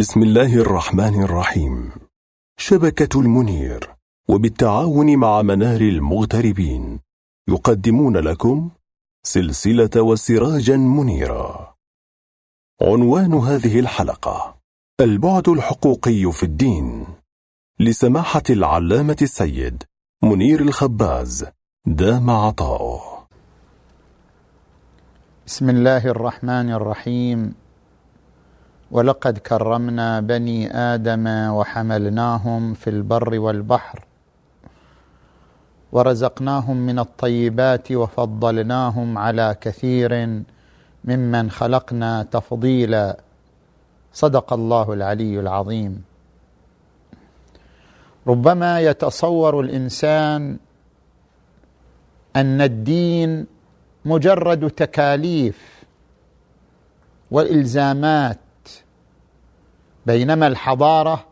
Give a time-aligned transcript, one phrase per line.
[0.00, 1.92] بسم الله الرحمن الرحيم.
[2.58, 3.94] شبكة المنير
[4.28, 7.00] وبالتعاون مع منار المغتربين
[7.48, 8.70] يقدمون لكم
[9.22, 11.74] سلسلة وسراجا منيرا
[12.82, 14.56] عنوان هذه الحلقة
[15.00, 17.06] البعد الحقوقي في الدين.
[17.80, 19.82] لسماحة العلامة السيد
[20.22, 21.46] منير الخباز
[21.86, 23.26] دام عطاؤه.
[25.46, 27.59] بسم الله الرحمن الرحيم.
[28.90, 34.04] ولقد كرمنا بني آدم وحملناهم في البر والبحر
[35.92, 40.42] ورزقناهم من الطيبات وفضلناهم على كثير
[41.04, 43.16] ممن خلقنا تفضيلا.
[44.12, 46.02] صدق الله العلي العظيم.
[48.26, 50.58] ربما يتصور الإنسان
[52.36, 53.46] أن الدين
[54.04, 55.84] مجرد تكاليف
[57.30, 58.38] والزامات
[60.06, 61.26] بينما الحضارة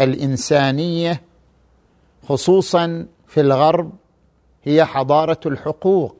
[0.00, 1.22] الإنسانية
[2.28, 3.92] خصوصا في الغرب
[4.64, 6.16] هي حضارة الحقوق.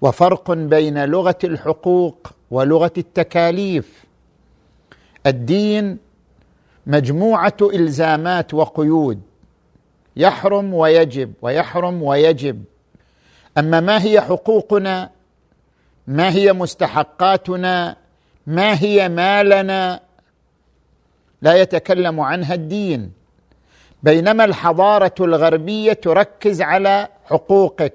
[0.00, 4.04] وفرق بين لغة الحقوق ولغة التكاليف.
[5.26, 5.98] الدين
[6.86, 9.20] مجموعة إلزامات وقيود.
[10.16, 12.64] يحرم ويجب ويحرم ويجب.
[13.58, 15.10] أما ما هي حقوقنا؟
[16.06, 17.96] ما هي مستحقاتنا؟
[18.46, 20.00] ما هي ما لنا
[21.42, 23.12] لا يتكلم عنها الدين.
[24.02, 27.94] بينما الحضارة الغربية تركز على حقوقك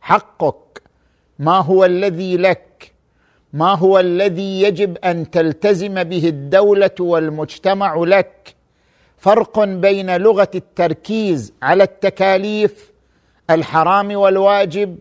[0.00, 0.82] حقك.
[1.38, 2.92] ما هو الذي لك؟
[3.52, 8.54] ما هو الذي يجب أن تلتزم به الدولة والمجتمع لك؟
[9.18, 12.92] فرق بين لغة التركيز على التكاليف
[13.50, 14.98] الحرام والواجب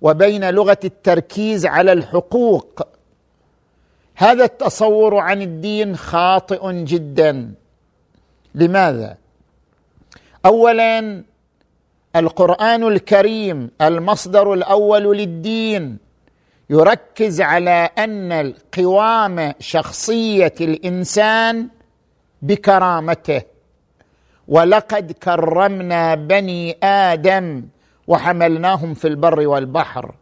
[0.00, 2.82] وبين لغة التركيز على الحقوق
[4.14, 7.54] هذا التصور عن الدين خاطئ جدا.
[8.54, 9.16] لماذا؟
[10.46, 11.22] اولا
[12.16, 15.98] القرآن الكريم المصدر الأول للدين
[16.70, 21.68] يركز على أن القوام شخصية الإنسان
[22.42, 23.42] بكرامته.
[24.48, 27.66] ولقد كرمنا بني آدم
[28.06, 30.14] وحملناهم في البر والبحر.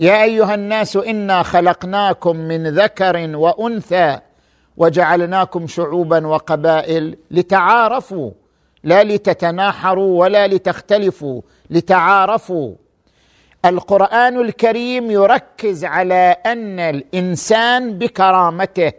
[0.00, 4.18] يا أيها الناس إنا خلقناكم من ذكر وأنثى
[4.76, 8.30] وجعلناكم شعوبا وقبائل لتعارفوا
[8.84, 11.40] لا لتتناحروا ولا لتختلفوا
[11.70, 12.74] لتعارفوا.
[13.64, 18.92] القرآن الكريم يركز على أن الإنسان بكرامته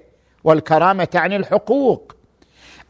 [0.43, 2.15] والكرامة تعني الحقوق.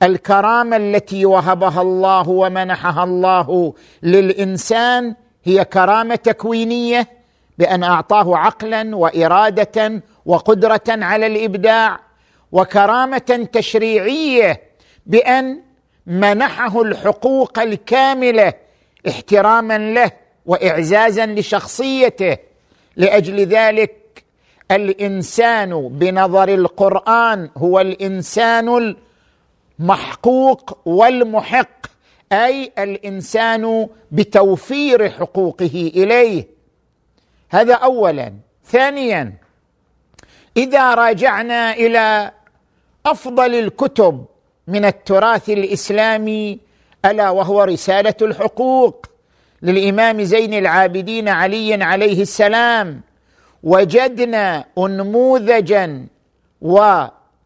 [0.03, 3.73] الكرامة التي وهبها الله ومنحها الله
[4.03, 7.20] للإنسان هي كرامة تكوينية
[7.61, 11.99] بأن أعطاه عقلا وإرادة وقدرة على الإبداع
[12.51, 14.61] وكرامة تشريعية
[15.05, 15.61] بأن
[16.07, 18.53] منحه الحقوق الكاملة
[19.07, 20.11] احتراما له
[20.45, 22.37] واعزازا لشخصيته.
[22.95, 24.23] لأجل ذلك
[24.71, 28.95] الإنسان بنظر القرآن هو الإنسان
[29.79, 31.85] المحقوق والمحق
[32.33, 36.50] أي الإنسان بتوفير حقوقه إليه.
[37.51, 38.33] هذا اولا.
[38.65, 39.33] ثانيا
[40.57, 42.31] إذا راجعنا إلى
[43.05, 44.25] أفضل الكتب
[44.67, 46.59] من التراث الإسلامي
[47.05, 49.05] ألا وهو رسالة الحقوق
[49.61, 53.01] للإمام زين العابدين علي عليه السلام
[53.63, 56.05] وجدنا انموذجا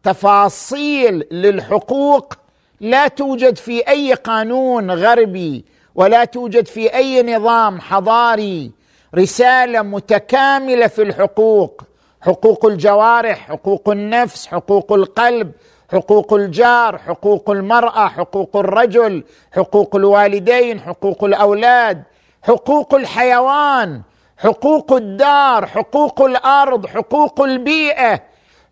[0.06, 2.34] وتفاصيل للحقوق
[2.80, 5.64] لا توجد في أي قانون غربي
[5.94, 8.72] ولا توجد في أي نظام حضاري
[9.18, 11.82] رسالة متكاملة في الحقوق.
[12.20, 15.52] حقوق الجوارح حقوق النفس حقوق القلب
[15.92, 22.02] حقوق الجار حقوق المرأة حقوق الرجل حقوق الوالدين حقوق الأولاد
[22.42, 24.02] حقوق الحيوان
[24.38, 28.22] حقوق الدار حقوق الأرض حقوق البيئة.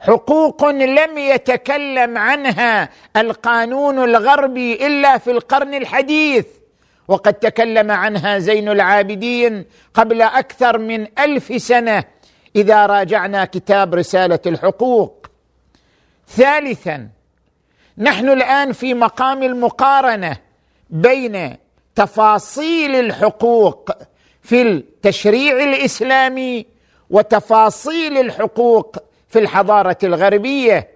[0.01, 6.47] حقوق لم يتكلم عنها القانون الغربي إلا في القرن الحديث.
[7.09, 9.65] وقد تكلم عنها زين العابدين
[9.95, 12.05] قبل أكثر من ألف سنة
[12.57, 15.27] إذا راجعنا كتاب رسالة الحقوق.
[16.29, 17.09] ثالثا
[17.99, 20.37] نحن الآن في مقام المقارنة
[20.91, 21.57] بين
[21.95, 23.91] تفاصيل الحقوق
[24.43, 26.67] في التشريع الإسلامي
[27.11, 28.97] وتفاصيل الحقوق
[29.29, 30.89] في الحضارة الغربية.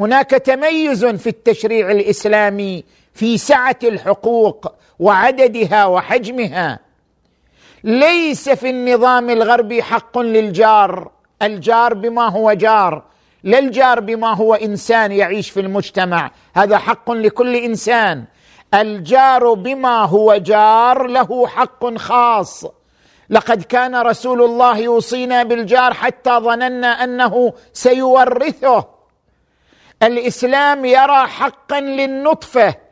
[0.00, 2.84] هناك تميز في التشريع الإسلامي
[3.18, 6.78] في سعة الحقوق وعددها وحجمها.
[7.84, 11.10] ليس في النظام الغربي حق للجار
[11.42, 13.02] الجار بما هو جار
[13.44, 16.30] لا الجار بما هو إنسان يعيش في المجتمع.
[16.54, 18.24] هذا حق لكل إنسان.
[18.74, 22.64] الجار بما هو جار له حق خاص.
[23.30, 28.84] لقد كان رسول الله يوصينا بالجار حتى ظننا أنه سيورثه.
[30.02, 32.87] الإسلام يرى حقا للنطفة.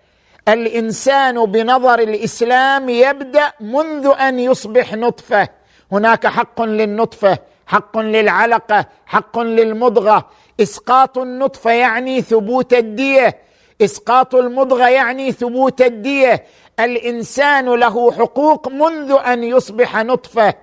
[0.48, 5.48] الإنسان بنظر الإسلام يبدأ منذ أن يصبح نطفة.
[5.92, 10.28] هناك حق للنطفة حق للعلقة حق للمضغة.
[10.60, 13.38] إسقاط النطفة يعني ثبوت الدية.
[13.82, 16.44] إسقاط المضغة يعني ثبوت الدية.
[16.80, 20.54] الإنسان له حقوق منذ أن يصبح نطفة.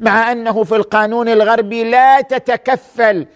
[0.00, 3.26] مع أنه في القانون الغربي لا تتكفل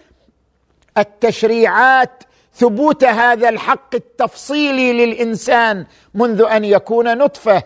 [0.97, 2.23] التشريعات
[2.57, 7.63] ثبوت هذا الحق التفصيلي للإنسان منذ أن يكون نطفة.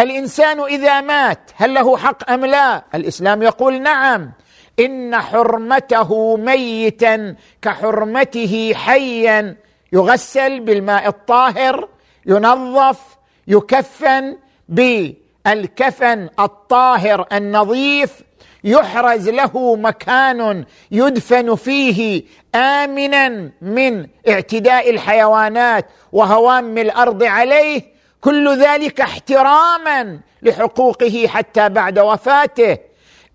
[0.00, 4.32] الإنسان إذا مات هل له حق أم لا؟ الإسلام يقول نعم.
[4.80, 9.56] إن حرمته ميتا كحرمته حيا.
[9.92, 11.88] يغسل بالماء الطاهر
[12.26, 13.00] ينظف
[13.46, 14.36] يكفن
[14.68, 18.22] بالكفن الطاهر النظيف
[18.64, 22.22] يحرز له مكان يدفن فيه
[22.54, 27.82] آمنا من اعتداء الحيوانات وهوام الأرض عليه
[28.20, 32.78] كل ذلك احتراما لحقوقه حتى بعد وفاته.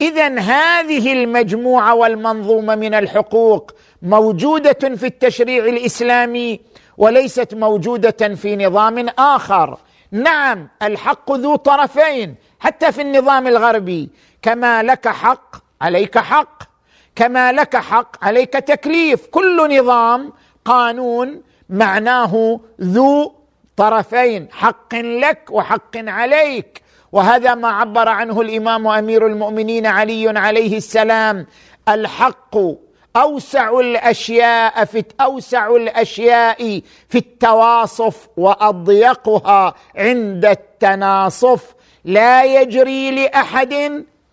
[0.02, 3.72] اذا هذه المجموعة والمنظومة من الحقوق
[4.02, 6.60] موجودة في التشريع الإسلامي
[6.98, 9.78] وليست موجودة في نظام آخر.
[10.12, 14.10] نعم الحق ذو طرفين حتى في النظام الغربي
[14.42, 16.64] كما لك حق عليك حق.
[17.16, 19.28] كما لك حق عليك تكليف.
[19.28, 20.34] كل نظام
[20.66, 23.36] قانون معناه ذو
[23.78, 26.82] طرفين حق لك وحق عليك.
[27.12, 31.46] وهذا ما عبر عنه الإمام أمير المؤمنين علي عليه السلام.
[31.90, 32.58] الحق
[33.16, 41.79] أوسع الأشياء في أوسع الأشياء في التواصف وأضيقها عند التناصف.
[42.06, 43.74] لا يجري لأحد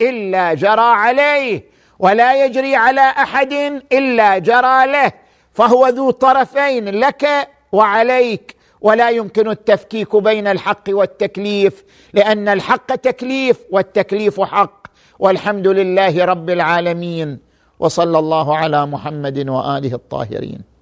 [0.00, 1.64] إلا جرى عليه
[1.98, 3.52] ولا يجري على أحد
[3.92, 5.12] إلا جرى له
[5.54, 8.56] فهو ذو طرفين لك وعليك.
[8.80, 14.86] ولا يمكن التفكيك بين الحق والتكليف لأن الحق تكليف والتكليف حق.
[15.18, 17.38] والحمد لله رب العالمين
[17.78, 20.75] وصلى الله على محمد وآله الطاهرين.